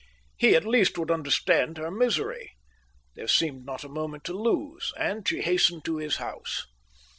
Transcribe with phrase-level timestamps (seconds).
[0.35, 2.53] He, at least, would understand her misery.
[3.13, 6.65] There seemed not a moment to lose, and she hastened to his house.